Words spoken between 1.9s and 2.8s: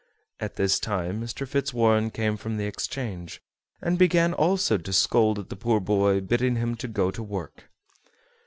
came from the